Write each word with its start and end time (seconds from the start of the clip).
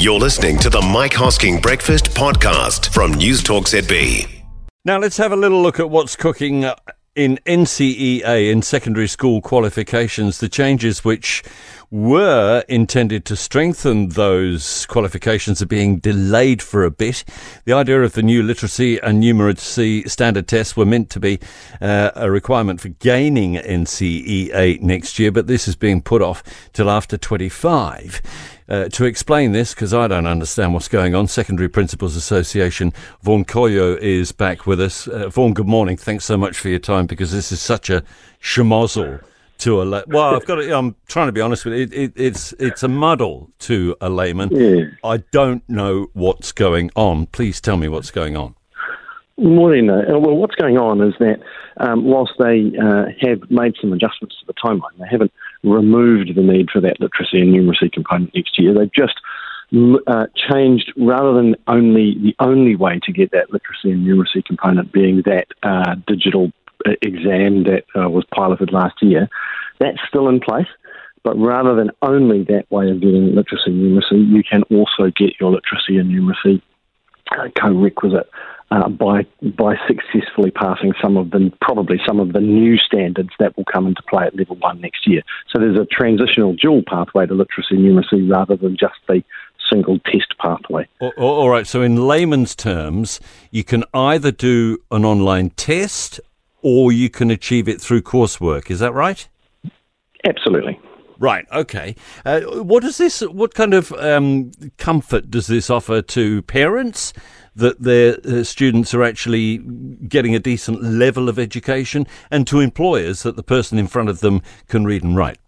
You're 0.00 0.20
listening 0.20 0.58
to 0.58 0.70
the 0.70 0.80
Mike 0.80 1.10
Hosking 1.10 1.60
Breakfast 1.60 2.10
Podcast 2.10 2.94
from 2.94 3.14
News 3.14 3.42
Talk 3.42 3.64
ZB. 3.64 4.44
Now 4.84 4.98
let's 4.98 5.16
have 5.16 5.32
a 5.32 5.36
little 5.36 5.60
look 5.60 5.80
at 5.80 5.90
what's 5.90 6.14
cooking 6.14 6.62
in 7.16 7.40
NCEA 7.44 8.52
in 8.52 8.62
secondary 8.62 9.08
school 9.08 9.40
qualifications. 9.40 10.38
The 10.38 10.48
changes 10.48 11.04
which 11.04 11.42
were 11.90 12.62
intended 12.68 13.24
to 13.24 13.34
strengthen 13.34 14.10
those 14.10 14.84
qualifications 14.86 15.62
are 15.62 15.66
being 15.66 15.98
delayed 15.98 16.60
for 16.60 16.84
a 16.84 16.90
bit. 16.90 17.24
The 17.64 17.72
idea 17.72 18.02
of 18.02 18.12
the 18.12 18.22
new 18.22 18.42
literacy 18.42 18.98
and 18.98 19.22
numeracy 19.22 20.08
standard 20.08 20.48
tests 20.48 20.76
were 20.76 20.84
meant 20.84 21.08
to 21.10 21.20
be 21.20 21.38
uh, 21.80 22.10
a 22.14 22.30
requirement 22.30 22.80
for 22.82 22.88
gaining 22.88 23.54
NCEA 23.54 24.82
next 24.82 25.18
year, 25.18 25.32
but 25.32 25.46
this 25.46 25.66
is 25.66 25.76
being 25.76 26.02
put 26.02 26.20
off 26.20 26.42
till 26.74 26.90
after 26.90 27.16
25. 27.16 28.20
Uh, 28.68 28.86
to 28.90 29.06
explain 29.06 29.52
this, 29.52 29.72
because 29.72 29.94
I 29.94 30.08
don't 30.08 30.26
understand 30.26 30.74
what's 30.74 30.88
going 30.88 31.14
on, 31.14 31.26
Secondary 31.26 31.70
Principals 31.70 32.16
Association, 32.16 32.92
Vaughan 33.22 33.46
Couillault 33.46 33.98
is 34.00 34.30
back 34.30 34.66
with 34.66 34.78
us. 34.78 35.08
Uh, 35.08 35.30
Vaughan, 35.30 35.54
good 35.54 35.66
morning. 35.66 35.96
Thanks 35.96 36.26
so 36.26 36.36
much 36.36 36.58
for 36.58 36.68
your 36.68 36.78
time, 36.78 37.06
because 37.06 37.32
this 37.32 37.50
is 37.50 37.62
such 37.62 37.88
a 37.88 38.04
schmozzle 38.42 39.22
to 39.58 39.82
a 39.82 39.84
la- 39.84 40.02
well, 40.06 40.34
I've 40.34 40.46
got 40.46 40.56
to, 40.56 40.76
I'm 40.76 40.96
trying 41.06 41.28
to 41.28 41.32
be 41.32 41.40
honest 41.40 41.64
with 41.64 41.74
you. 41.74 41.80
It, 41.82 41.92
it, 41.92 42.12
it's 42.16 42.52
it's 42.54 42.82
a 42.82 42.88
muddle 42.88 43.50
to 43.60 43.96
a 44.00 44.08
layman. 44.08 44.50
Yeah. 44.50 44.84
I 45.04 45.18
don't 45.32 45.68
know 45.68 46.08
what's 46.14 46.52
going 46.52 46.90
on. 46.94 47.26
Please 47.26 47.60
tell 47.60 47.76
me 47.76 47.88
what's 47.88 48.10
going 48.10 48.36
on. 48.36 48.54
Morning. 49.36 49.88
Uh, 49.88 50.18
well, 50.18 50.36
what's 50.36 50.56
going 50.56 50.78
on 50.78 51.00
is 51.00 51.14
that 51.20 51.40
um, 51.76 52.04
whilst 52.04 52.32
they 52.38 52.72
uh, 52.76 53.06
have 53.20 53.48
made 53.50 53.74
some 53.80 53.92
adjustments 53.92 54.36
to 54.40 54.46
the 54.46 54.54
timeline, 54.54 54.98
they 54.98 55.06
haven't 55.08 55.32
removed 55.62 56.34
the 56.34 56.42
need 56.42 56.70
for 56.70 56.80
that 56.80 57.00
literacy 57.00 57.40
and 57.40 57.54
numeracy 57.54 57.92
component 57.92 58.34
next 58.34 58.58
year. 58.58 58.74
They've 58.74 58.92
just 58.92 59.14
uh, 60.06 60.26
changed 60.50 60.92
rather 60.96 61.34
than 61.34 61.54
only 61.66 62.14
the 62.14 62.34
only 62.40 62.74
way 62.74 63.00
to 63.02 63.12
get 63.12 63.30
that 63.32 63.52
literacy 63.52 63.92
and 63.92 64.06
numeracy 64.06 64.44
component 64.44 64.92
being 64.92 65.22
that 65.26 65.46
uh, 65.62 65.94
digital 66.06 66.46
uh, 66.46 66.67
exam 67.02 67.64
that 67.64 67.84
uh, 67.96 68.08
was 68.08 68.24
piloted 68.34 68.72
last 68.72 69.02
year. 69.02 69.28
That's 69.80 69.98
still 70.08 70.28
in 70.28 70.40
place. 70.40 70.66
But 71.24 71.36
rather 71.36 71.74
than 71.74 71.90
only 72.02 72.44
that 72.44 72.70
way 72.70 72.90
of 72.90 73.00
getting 73.00 73.34
literacy 73.34 73.70
and 73.70 73.82
numeracy, 73.82 74.30
you 74.30 74.42
can 74.42 74.62
also 74.64 75.10
get 75.14 75.38
your 75.40 75.50
literacy 75.50 75.98
and 75.98 76.10
numeracy 76.10 76.62
uh, 77.32 77.48
co-requisite 77.60 78.28
uh, 78.70 78.88
by 78.88 79.26
by 79.56 79.74
successfully 79.86 80.50
passing 80.50 80.92
some 81.02 81.16
of 81.16 81.30
the 81.30 81.52
probably 81.60 81.98
some 82.06 82.20
of 82.20 82.32
the 82.32 82.40
new 82.40 82.76
standards 82.76 83.30
that 83.38 83.56
will 83.56 83.64
come 83.64 83.86
into 83.86 84.02
play 84.02 84.26
at 84.26 84.36
level 84.36 84.56
one 84.56 84.80
next 84.80 85.06
year. 85.06 85.22
So 85.48 85.58
there's 85.58 85.78
a 85.78 85.86
transitional 85.86 86.54
dual 86.54 86.82
pathway 86.86 87.26
to 87.26 87.34
literacy 87.34 87.76
and 87.76 87.80
numeracy 87.80 88.30
rather 88.30 88.56
than 88.56 88.76
just 88.76 88.96
the 89.08 89.22
single 89.70 89.98
test 90.00 90.34
pathway. 90.38 90.86
All 91.16 91.48
right. 91.48 91.66
So 91.66 91.82
in 91.82 91.96
layman's 91.96 92.54
terms, 92.54 93.20
you 93.50 93.64
can 93.64 93.84
either 93.92 94.30
do 94.30 94.78
an 94.90 95.04
online 95.04 95.50
test 95.50 96.20
or 96.62 96.92
you 96.92 97.08
can 97.08 97.30
achieve 97.30 97.68
it 97.68 97.80
through 97.80 98.02
coursework. 98.02 98.70
Is 98.70 98.80
that 98.80 98.92
right? 98.92 99.28
Absolutely. 100.24 100.78
Right. 101.20 101.46
Okay. 101.52 101.96
Uh, 102.24 102.40
what 102.62 102.82
does 102.82 102.98
this? 102.98 103.20
What 103.22 103.54
kind 103.54 103.74
of 103.74 103.92
um, 103.92 104.52
comfort 104.76 105.30
does 105.30 105.48
this 105.48 105.68
offer 105.68 106.00
to 106.00 106.42
parents 106.42 107.12
that 107.56 107.82
their 107.82 108.18
uh, 108.24 108.44
students 108.44 108.94
are 108.94 109.02
actually 109.02 109.58
getting 110.06 110.34
a 110.34 110.38
decent 110.38 110.80
level 110.80 111.28
of 111.28 111.38
education, 111.38 112.06
and 112.30 112.46
to 112.46 112.60
employers 112.60 113.24
that 113.24 113.34
the 113.34 113.42
person 113.42 113.78
in 113.78 113.88
front 113.88 114.08
of 114.08 114.20
them 114.20 114.42
can 114.68 114.84
read 114.84 115.02
and 115.02 115.16
write? 115.16 115.38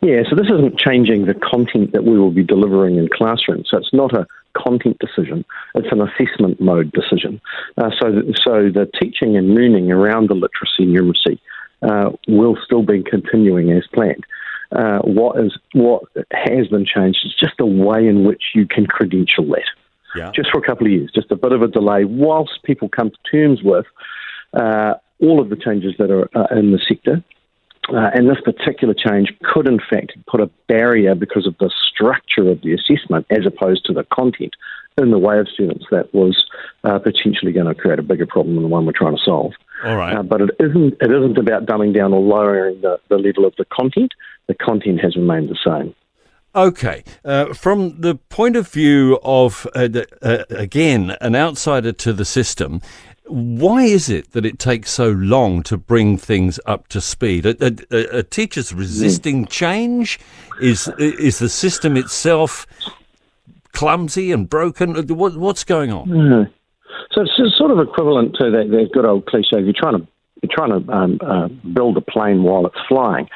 Yeah. 0.00 0.22
So 0.30 0.36
this 0.36 0.46
isn't 0.46 0.78
changing 0.78 1.26
the 1.26 1.34
content 1.34 1.90
that 1.92 2.04
we 2.04 2.16
will 2.16 2.30
be 2.30 2.44
delivering 2.44 2.98
in 2.98 3.08
classrooms. 3.08 3.68
So 3.70 3.78
it's 3.78 3.92
not 3.92 4.14
a 4.14 4.28
content 4.58 4.98
decision; 4.98 5.44
it's 5.74 5.92
an 5.92 6.00
assessment 6.00 6.60
mode 6.60 6.92
decision. 6.92 7.40
Uh, 7.76 7.90
so, 7.98 8.22
so 8.34 8.70
the 8.70 8.90
teaching 9.00 9.36
and 9.36 9.54
learning 9.54 9.90
around 9.90 10.28
the 10.28 10.34
literacy 10.34 10.80
and 10.80 10.96
numeracy 10.96 11.38
uh, 11.82 12.10
will 12.26 12.56
still 12.64 12.82
be 12.82 13.02
continuing 13.02 13.70
as 13.72 13.84
planned. 13.94 14.24
Uh, 14.70 14.98
what 14.98 15.42
is 15.42 15.56
what 15.72 16.02
has 16.32 16.68
been 16.68 16.84
changed 16.84 17.20
is 17.24 17.34
just 17.34 17.54
the 17.58 17.66
way 17.66 18.06
in 18.06 18.24
which 18.24 18.42
you 18.54 18.66
can 18.66 18.86
credential 18.86 19.46
that. 19.46 19.64
Yeah. 20.14 20.30
Just 20.34 20.50
for 20.50 20.58
a 20.58 20.62
couple 20.62 20.86
of 20.86 20.92
years, 20.92 21.10
just 21.14 21.30
a 21.30 21.36
bit 21.36 21.52
of 21.52 21.62
a 21.62 21.68
delay, 21.68 22.04
whilst 22.04 22.62
people 22.64 22.88
come 22.88 23.10
to 23.10 23.30
terms 23.30 23.62
with 23.62 23.86
uh, 24.52 24.94
all 25.20 25.40
of 25.40 25.48
the 25.48 25.56
changes 25.56 25.94
that 25.98 26.10
are 26.10 26.28
uh, 26.36 26.58
in 26.58 26.72
the 26.72 26.80
sector. 26.86 27.22
Uh, 27.88 28.10
and 28.12 28.28
this 28.28 28.40
particular 28.44 28.94
change 28.94 29.32
could, 29.42 29.66
in 29.66 29.78
fact, 29.90 30.12
put 30.26 30.40
a 30.40 30.50
barrier 30.68 31.14
because 31.14 31.46
of 31.46 31.56
the 31.58 31.70
structure 31.90 32.50
of 32.50 32.60
the 32.60 32.74
assessment 32.74 33.26
as 33.30 33.46
opposed 33.46 33.84
to 33.86 33.92
the 33.94 34.04
content 34.12 34.54
in 34.98 35.10
the 35.10 35.18
way 35.18 35.38
of 35.38 35.48
students 35.48 35.86
that 35.90 36.12
was 36.12 36.44
uh, 36.84 36.98
potentially 36.98 37.52
going 37.52 37.66
to 37.66 37.74
create 37.74 37.98
a 37.98 38.02
bigger 38.02 38.26
problem 38.26 38.56
than 38.56 38.62
the 38.62 38.68
one 38.68 38.84
we're 38.84 38.92
trying 38.92 39.16
to 39.16 39.22
solve. 39.24 39.52
All 39.84 39.96
right. 39.96 40.16
Uh, 40.16 40.22
but 40.22 40.42
it 40.42 40.50
isn't, 40.58 40.94
it 41.00 41.10
isn't 41.10 41.38
about 41.38 41.66
dumbing 41.66 41.94
down 41.94 42.12
or 42.12 42.20
lowering 42.20 42.80
the, 42.80 42.98
the 43.08 43.16
level 43.16 43.46
of 43.46 43.54
the 43.56 43.64
content. 43.66 44.12
The 44.48 44.54
content 44.54 45.00
has 45.00 45.16
remained 45.16 45.48
the 45.48 45.58
same. 45.64 45.94
Okay. 46.54 47.04
Uh, 47.24 47.52
from 47.52 48.00
the 48.00 48.16
point 48.16 48.56
of 48.56 48.68
view 48.68 49.20
of, 49.22 49.66
uh, 49.74 49.86
the, 49.86 50.06
uh, 50.22 50.44
again, 50.50 51.16
an 51.20 51.36
outsider 51.36 51.92
to 51.92 52.12
the 52.12 52.24
system, 52.24 52.80
why 53.28 53.82
is 53.82 54.08
it 54.08 54.32
that 54.32 54.44
it 54.44 54.58
takes 54.58 54.90
so 54.90 55.10
long 55.10 55.62
to 55.64 55.76
bring 55.76 56.16
things 56.16 56.58
up 56.66 56.88
to 56.88 57.00
speed? 57.00 57.46
A, 57.46 57.56
a, 57.90 58.18
a 58.18 58.22
teacher's 58.22 58.72
resisting 58.72 59.46
change? 59.46 60.18
Is, 60.60 60.88
is 60.98 61.38
the 61.38 61.48
system 61.48 61.96
itself 61.96 62.66
clumsy 63.72 64.32
and 64.32 64.48
broken? 64.48 64.94
What, 65.08 65.36
what's 65.36 65.64
going 65.64 65.92
on? 65.92 66.08
Mm. 66.08 66.50
So 67.12 67.22
it's 67.22 67.56
sort 67.56 67.70
of 67.70 67.78
equivalent 67.78 68.34
to 68.40 68.50
that, 68.50 68.70
that 68.70 68.90
good 68.92 69.04
old 69.04 69.26
cliche. 69.26 69.60
You're 69.60 69.72
trying 69.72 70.00
to 70.00 70.06
you're 70.42 70.52
trying 70.54 70.84
to 70.84 70.92
um, 70.92 71.18
uh, 71.20 71.48
build 71.72 71.96
a 71.96 72.00
plane 72.00 72.44
while 72.44 72.66
it's 72.66 72.78
flying. 72.88 73.28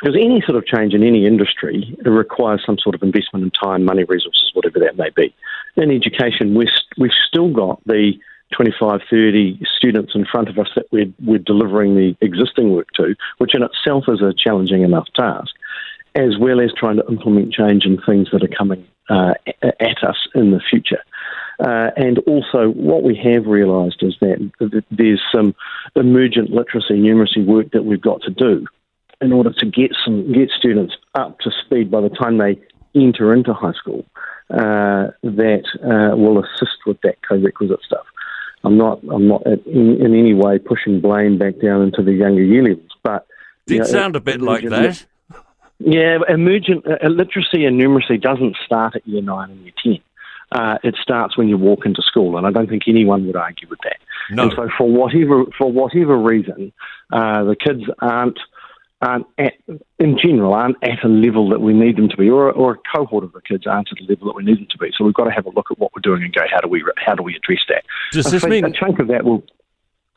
Because 0.00 0.16
any 0.16 0.42
sort 0.46 0.56
of 0.56 0.66
change 0.66 0.94
in 0.94 1.02
any 1.02 1.26
industry 1.26 1.96
requires 2.04 2.62
some 2.64 2.78
sort 2.78 2.94
of 2.94 3.02
investment 3.02 3.44
in 3.44 3.50
time, 3.50 3.84
money, 3.84 4.04
resources, 4.04 4.50
whatever 4.54 4.78
that 4.80 4.96
may 4.96 5.10
be. 5.10 5.34
In 5.76 5.90
education, 5.90 6.54
we've, 6.54 6.68
we've 6.98 7.10
still 7.26 7.52
got 7.52 7.82
the 7.86 8.12
25, 8.54 9.00
30 9.10 9.60
students 9.76 10.12
in 10.14 10.24
front 10.24 10.48
of 10.48 10.58
us 10.58 10.68
that 10.76 10.86
we're, 10.90 11.12
we're 11.24 11.38
delivering 11.38 11.94
the 11.94 12.16
existing 12.20 12.72
work 12.72 12.88
to, 12.94 13.14
which 13.38 13.54
in 13.54 13.62
itself 13.62 14.04
is 14.08 14.20
a 14.20 14.32
challenging 14.32 14.82
enough 14.82 15.06
task, 15.14 15.54
as 16.14 16.38
well 16.38 16.60
as 16.60 16.72
trying 16.76 16.96
to 16.96 17.06
implement 17.08 17.52
change 17.52 17.84
in 17.84 18.00
things 18.06 18.28
that 18.32 18.42
are 18.42 18.56
coming 18.56 18.86
uh, 19.10 19.34
at 19.62 20.02
us 20.02 20.16
in 20.34 20.50
the 20.52 20.60
future. 20.70 21.02
Uh, 21.60 21.90
and 21.96 22.18
also, 22.20 22.68
what 22.70 23.02
we 23.02 23.14
have 23.16 23.46
realised 23.46 24.02
is 24.02 24.16
that 24.20 24.82
there's 24.90 25.22
some 25.32 25.54
emergent 25.94 26.50
literacy 26.50 26.94
numeracy 26.94 27.44
work 27.44 27.70
that 27.72 27.84
we've 27.84 28.00
got 28.00 28.20
to 28.22 28.30
do 28.30 28.66
in 29.20 29.32
order 29.32 29.52
to 29.52 29.66
get 29.66 29.92
some 30.04 30.32
get 30.32 30.50
students 30.50 30.94
up 31.14 31.38
to 31.40 31.50
speed 31.64 31.90
by 31.90 32.00
the 32.00 32.08
time 32.08 32.38
they 32.38 32.58
enter 32.94 33.32
into 33.32 33.54
high 33.54 33.72
school 33.72 34.04
uh, 34.50 35.08
that 35.22 35.64
uh, 35.82 36.16
will 36.16 36.42
assist 36.42 36.76
with 36.86 37.00
that 37.02 37.16
co-requisite 37.26 37.80
stuff. 37.86 38.04
I'm 38.64 38.76
not 38.76 39.00
I'm 39.12 39.28
not 39.28 39.46
in, 39.46 40.00
in, 40.00 40.14
any 40.14 40.34
way 40.34 40.58
pushing 40.58 41.00
blame 41.00 41.38
back 41.38 41.60
down 41.62 41.82
into 41.82 42.02
the 42.02 42.12
younger 42.12 42.42
year 42.42 42.62
levels, 42.62 42.90
but 43.02 43.26
did 43.66 43.78
know, 43.78 43.84
sound 43.84 44.16
a 44.16 44.20
bit 44.20 44.40
like 44.40 44.68
that. 44.68 45.04
Yeah, 45.78 46.18
emergent 46.28 46.86
uh, 46.86 47.08
literacy 47.08 47.64
and 47.64 47.80
numeracy 47.80 48.20
doesn't 48.20 48.56
start 48.64 48.96
at 48.96 49.06
year 49.06 49.22
nine 49.22 49.50
and 49.50 49.60
year 49.62 49.72
ten 49.82 50.00
uh, 50.54 50.78
it 50.82 50.96
starts 51.00 51.36
when 51.36 51.48
you 51.48 51.58
walk 51.58 51.84
into 51.84 52.00
school, 52.02 52.36
and 52.36 52.46
I 52.46 52.50
don't 52.50 52.68
think 52.68 52.84
anyone 52.86 53.26
would 53.26 53.36
argue 53.36 53.68
with 53.68 53.80
that. 53.84 53.96
No. 54.30 54.44
And 54.44 54.52
so, 54.54 54.68
for 54.78 54.88
whatever 54.88 55.44
for 55.58 55.70
whatever 55.70 56.16
reason, 56.16 56.72
uh, 57.12 57.44
the 57.44 57.56
kids 57.56 57.82
aren't 58.00 58.38
aren't 59.04 59.26
at, 59.38 59.54
in 59.98 60.18
general 60.18 60.54
aren't 60.54 60.76
at 60.82 61.04
a 61.04 61.08
level 61.08 61.48
that 61.50 61.60
we 61.60 61.72
need 61.72 61.96
them 61.96 62.08
to 62.08 62.16
be, 62.16 62.28
or, 62.28 62.50
or 62.52 62.72
a 62.72 62.96
cohort 62.96 63.24
of 63.24 63.32
the 63.32 63.40
kids 63.40 63.66
aren't 63.66 63.88
at 63.92 64.00
a 64.00 64.04
level 64.04 64.26
that 64.26 64.36
we 64.36 64.44
need 64.44 64.58
them 64.58 64.66
to 64.70 64.78
be. 64.78 64.90
So 64.96 65.04
we've 65.04 65.14
got 65.14 65.24
to 65.24 65.30
have 65.30 65.46
a 65.46 65.50
look 65.50 65.70
at 65.70 65.78
what 65.78 65.92
we're 65.94 66.00
doing 66.02 66.22
and 66.22 66.32
go, 66.32 66.42
how 66.50 66.60
do 66.60 66.68
we 66.68 66.82
how 66.96 67.14
do 67.14 67.22
we 67.22 67.36
address 67.36 67.60
that? 67.68 67.84
Does 68.12 68.30
this 68.30 68.44
mean 68.44 68.64
a 68.64 68.72
chunk 68.72 68.98
of 68.98 69.08
that 69.08 69.24
will 69.24 69.44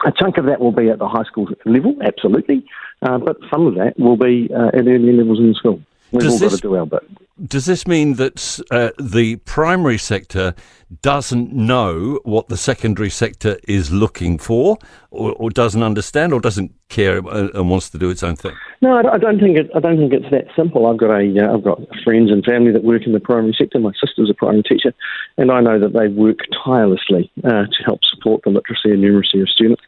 a 0.05 0.11
chunk 0.11 0.37
of 0.37 0.45
that 0.45 0.59
will 0.59 0.71
be 0.71 0.89
at 0.89 0.99
the 0.99 1.07
high 1.07 1.23
school 1.23 1.49
level, 1.65 1.95
absolutely, 2.03 2.65
uh, 3.01 3.17
but 3.17 3.37
some 3.51 3.65
of 3.65 3.75
that 3.75 3.99
will 3.99 4.17
be 4.17 4.49
uh, 4.53 4.67
at 4.67 4.87
early 4.87 5.11
levels 5.11 5.39
in 5.39 5.49
the 5.49 5.55
school. 5.55 5.81
We've 6.11 6.21
Does 6.21 6.33
all 6.33 6.39
this, 6.39 6.53
got 6.53 6.55
to 6.57 6.61
do 6.61 6.75
our 6.75 6.85
bit. 6.85 7.26
Does 7.45 7.65
this 7.65 7.85
mean 7.85 8.15
that 8.15 8.59
uh, 8.71 8.91
the 8.99 9.35
primary 9.37 9.97
sector 9.97 10.55
doesn't 11.01 11.53
know 11.53 12.19
what 12.23 12.47
the 12.47 12.57
secondary 12.57 13.09
sector 13.09 13.57
is 13.67 13.91
looking 13.91 14.37
for, 14.37 14.77
or, 15.11 15.33
or 15.33 15.49
doesn't 15.49 15.83
understand, 15.83 16.33
or 16.33 16.39
doesn't 16.39 16.71
care 16.89 17.17
uh, 17.27 17.49
and 17.53 17.69
wants 17.69 17.89
to 17.91 17.97
do 17.97 18.09
its 18.09 18.23
own 18.23 18.35
thing? 18.35 18.55
No, 18.81 18.97
I 18.97 19.17
don't 19.17 19.39
think 19.39 19.57
it. 19.57 19.69
I 19.75 19.79
don't 19.79 19.97
think 19.97 20.13
it's 20.13 20.31
that 20.31 20.47
simple. 20.55 20.87
I've 20.87 20.97
got 20.97 21.11
a, 21.11 21.25
have 21.41 21.55
uh, 21.55 21.57
got 21.57 21.79
friends 22.03 22.31
and 22.31 22.43
family 22.43 22.71
that 22.71 22.83
work 22.83 23.05
in 23.05 23.13
the 23.13 23.19
primary 23.19 23.55
sector. 23.57 23.79
My 23.79 23.91
sister's 23.99 24.29
a 24.29 24.33
primary 24.33 24.63
teacher, 24.63 24.93
and 25.37 25.51
I 25.51 25.61
know 25.61 25.79
that 25.79 25.93
they 25.93 26.07
work 26.07 26.39
tirelessly 26.63 27.31
uh, 27.43 27.65
to 27.65 27.83
help 27.85 27.99
support 28.03 28.41
the 28.43 28.49
literacy 28.49 28.91
and 28.91 29.03
numeracy 29.03 29.41
of 29.41 29.49
students. 29.49 29.83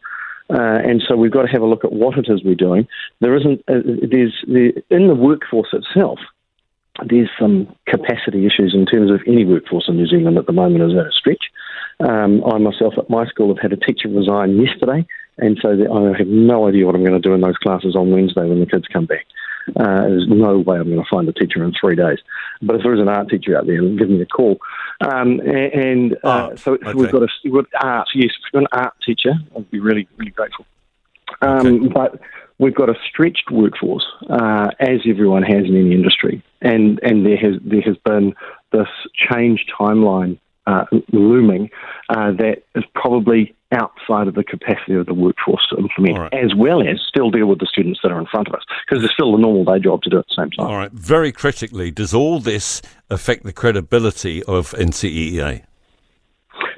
Uh, 0.51 0.81
and 0.83 1.01
so 1.07 1.15
we've 1.15 1.31
got 1.31 1.43
to 1.43 1.47
have 1.47 1.61
a 1.61 1.65
look 1.65 1.85
at 1.85 1.93
what 1.93 2.17
it 2.17 2.25
is 2.27 2.43
we're 2.43 2.55
doing. 2.55 2.87
There 3.21 3.35
isn't, 3.35 3.59
uh, 3.67 3.81
there's, 3.85 4.33
the, 4.47 4.73
in 4.89 5.07
the 5.07 5.13
workforce 5.13 5.69
itself, 5.73 6.19
there's 7.07 7.29
some 7.39 7.73
capacity 7.87 8.45
issues 8.45 8.73
in 8.73 8.85
terms 8.85 9.11
of 9.11 9.21
any 9.27 9.45
workforce 9.45 9.85
in 9.87 9.97
New 9.97 10.07
Zealand 10.07 10.37
at 10.37 10.45
the 10.45 10.53
moment 10.53 10.83
is 10.83 10.97
at 10.97 11.07
a 11.07 11.11
stretch. 11.11 11.45
Um, 11.99 12.43
I 12.45 12.57
myself 12.57 12.93
at 12.97 13.09
my 13.09 13.25
school 13.27 13.53
have 13.53 13.61
had 13.61 13.73
a 13.73 13.77
teacher 13.77 14.09
resign 14.09 14.61
yesterday, 14.61 15.05
and 15.37 15.57
so 15.61 15.69
I 15.69 16.17
have 16.17 16.27
no 16.27 16.67
idea 16.67 16.85
what 16.85 16.95
I'm 16.95 17.03
going 17.03 17.19
to 17.19 17.27
do 17.27 17.33
in 17.33 17.41
those 17.41 17.57
classes 17.57 17.95
on 17.95 18.11
Wednesday 18.11 18.45
when 18.45 18.59
the 18.59 18.65
kids 18.65 18.85
come 18.91 19.05
back. 19.05 19.25
Uh, 19.75 20.07
there's 20.07 20.27
no 20.27 20.59
way 20.59 20.77
I'm 20.77 20.89
going 20.89 21.03
to 21.03 21.09
find 21.09 21.27
a 21.27 21.33
teacher 21.33 21.63
in 21.63 21.73
three 21.79 21.95
days. 21.95 22.19
But 22.61 22.77
if 22.77 22.83
there 22.83 22.93
is 22.93 23.01
an 23.01 23.09
art 23.09 23.29
teacher 23.29 23.57
out 23.57 23.67
there, 23.67 23.81
give 23.81 24.09
me 24.09 24.21
a 24.21 24.25
call. 24.25 24.57
Um, 25.01 25.39
and 25.41 26.17
uh, 26.23 26.55
so, 26.55 26.73
okay. 26.73 26.93
we've 26.93 27.11
got 27.11 27.23
a 27.23 27.27
we've 27.43 27.53
got 27.53 27.65
art. 27.81 28.07
Yes, 28.15 28.31
an 28.53 28.67
art 28.71 28.93
teacher. 29.05 29.33
I'd 29.55 29.69
be 29.71 29.79
really 29.79 30.07
really 30.17 30.31
grateful. 30.31 30.65
Um, 31.41 31.67
okay. 31.67 31.87
But 31.93 32.21
we've 32.59 32.75
got 32.75 32.89
a 32.89 32.95
stretched 33.09 33.49
workforce, 33.51 34.05
uh, 34.29 34.69
as 34.79 34.99
everyone 35.07 35.43
has 35.43 35.65
in 35.65 35.75
any 35.75 35.93
industry, 35.93 36.43
and 36.61 36.99
and 37.01 37.25
there 37.25 37.37
has 37.37 37.55
there 37.63 37.81
has 37.81 37.97
been 38.05 38.35
this 38.71 38.87
change 39.31 39.65
timeline 39.79 40.37
uh, 40.67 40.85
looming 41.11 41.69
uh, 42.09 42.31
that 42.31 42.63
is 42.75 42.83
probably 42.93 43.55
outside 43.71 44.27
of 44.27 44.35
the 44.35 44.43
capacity 44.43 44.95
of 44.95 45.05
the 45.05 45.13
workforce 45.13 45.65
to 45.69 45.77
implement, 45.77 46.17
right. 46.17 46.33
as 46.33 46.53
well 46.55 46.81
as 46.81 46.99
still 47.07 47.29
deal 47.29 47.45
with 47.45 47.59
the 47.59 47.67
students 47.67 47.99
that 48.03 48.11
are 48.11 48.19
in 48.19 48.25
front 48.27 48.47
of 48.47 48.53
us, 48.53 48.63
because 48.85 49.01
there's 49.01 49.13
still 49.13 49.35
a 49.35 49.39
normal 49.39 49.63
day 49.63 49.79
job 49.79 50.01
to 50.01 50.09
do 50.09 50.17
at 50.17 50.25
the 50.27 50.35
same 50.35 50.51
time. 50.51 50.67
All 50.67 50.77
right. 50.77 50.91
Very 50.91 51.31
critically, 51.31 51.91
does 51.91 52.13
all 52.13 52.39
this 52.39 52.81
affect 53.09 53.43
the 53.43 53.53
credibility 53.53 54.43
of 54.43 54.71
NCEA? 54.71 55.63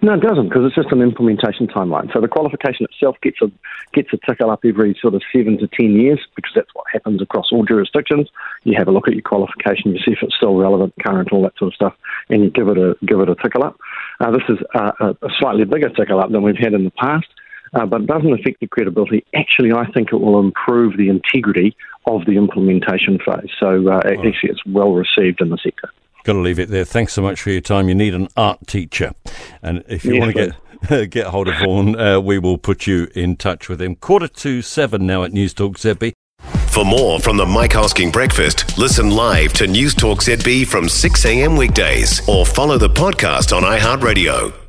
No, 0.04 0.16
it 0.16 0.22
doesn't 0.22 0.50
because 0.50 0.66
it's 0.66 0.76
just 0.76 0.92
an 0.92 1.02
implementation 1.02 1.68
timeline. 1.68 2.12
So 2.12 2.22
the 2.22 2.28
qualification 2.28 2.88
itself 2.90 3.18
gets 3.22 3.38
a 3.42 3.52
gets 3.94 4.10
a 4.12 4.18
tickle 4.28 4.50
up 4.50 4.62
every 4.66 4.98
sort 5.00 5.14
of 5.14 5.22
seven 5.36 5.60
to 5.60 5.68
ten 5.68 5.92
years 5.92 6.20
because 6.36 6.52
that's 6.56 6.74
what 6.74 6.86
happens 6.92 7.22
across 7.22 7.52
all 7.52 7.66
jurisdictions. 7.66 8.28
You 8.64 8.74
have 8.80 8.88
a 8.88 8.92
look 8.92 9.08
at 9.08 9.14
your 9.14 9.22
qualification, 9.22 9.94
you 9.94 10.00
see 10.00 10.14
if 10.14 10.20
it's 10.24 10.36
still 10.36 10.56
relevant, 10.56 10.96
current, 11.06 11.32
all 11.32 11.44
that 11.44 11.56
sort 11.58 11.70
of 11.70 11.76
stuff, 11.76 11.94
and 12.30 12.44
you 12.44 12.50
give 12.50 12.68
it 12.70 12.80
a 12.80 12.98
give 13.06 13.20
it 13.20 13.30
a 13.30 13.36
tickle 13.36 13.64
up. 13.64 13.78
Uh, 14.20 14.32
this 14.32 14.44
is 14.50 14.58
a, 14.74 15.16
a 15.22 15.30
slightly 15.38 15.66
bigger 15.66 15.90
tickle 15.90 16.20
up 16.20 16.32
than 16.32 16.42
we've 16.42 16.58
had 16.58 16.74
in 16.74 16.84
the 16.84 16.92
past. 16.92 17.28
Uh, 17.74 17.86
but 17.86 18.02
it 18.02 18.08
doesn't 18.08 18.34
affect 18.34 18.60
the 18.60 18.68
credibility. 18.68 19.24
Actually, 19.34 19.72
I 19.72 19.90
think 19.92 20.10
it 20.12 20.18
will 20.18 20.40
improve 20.40 20.98
the 20.98 21.08
integrity 21.08 21.78
of 22.06 22.26
the 22.26 22.34
implementation 22.34 23.18
phase. 23.20 23.50
So, 23.60 23.88
uh, 23.88 24.02
actually, 24.04 24.50
it's 24.50 24.66
well 24.66 24.92
received 24.92 25.40
in 25.40 25.50
the 25.50 25.58
sector. 25.58 25.90
Got 26.24 26.34
to 26.34 26.40
leave 26.40 26.60
it 26.60 26.70
there. 26.70 26.86
Thanks 26.86 27.14
so 27.14 27.22
much 27.22 27.42
for 27.42 27.50
your 27.50 27.62
time. 27.62 27.90
You 27.90 27.96
need 27.96 28.14
an 28.14 28.28
art 28.38 28.68
teacher, 28.68 29.14
and 29.62 29.84
if 29.88 30.06
you 30.06 30.14
yes, 30.14 30.22
want 30.22 30.36
to 30.36 30.46
get 30.88 31.10
get 31.12 31.28
hold 31.28 31.48
of 31.48 31.56
Vaughan, 31.60 32.00
uh, 32.00 32.20
we 32.20 32.40
will 32.40 32.58
put 32.58 32.88
you 32.88 33.08
in 33.16 33.36
touch 33.36 33.70
with 33.70 33.82
him. 33.82 33.96
Quarter 33.96 34.28
to 34.28 34.62
seven 34.62 35.06
now 35.06 35.24
at 35.24 35.32
News 35.32 35.54
Talk 35.54 35.78
ZB. 35.78 36.14
For 36.70 36.86
more 36.86 37.20
from 37.20 37.38
the 37.38 37.46
Mike 37.46 37.72
Hosking 37.72 38.12
Breakfast, 38.12 38.78
listen 38.78 39.12
live 39.12 39.54
to 39.54 39.68
News 39.68 39.94
Talk 39.94 40.20
ZB 40.20 40.66
from 40.66 40.88
6 40.88 41.26
a.m. 41.26 41.58
weekdays 41.58 42.28
or 42.30 42.46
follow 42.46 42.78
the 42.78 42.90
podcast 42.90 43.56
on 43.56 43.64
iHeartRadio. 43.64 44.61